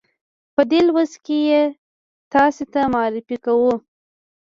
[0.55, 1.61] په دې لوست کې یې
[2.33, 3.73] تاسې ته معرفي کوو.